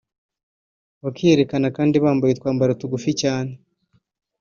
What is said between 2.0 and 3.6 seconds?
bambaye utwambaro tugufi cyane